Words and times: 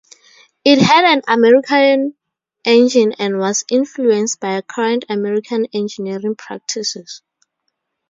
It 0.65 0.79
had 0.81 1.05
an 1.05 1.21
American 1.27 2.15
engine 2.65 3.13
and 3.19 3.37
was 3.37 3.63
influenced 3.69 4.39
by 4.39 4.59
current 4.63 5.05
American 5.09 5.67
engineering 5.73 6.33
practices. 6.35 7.21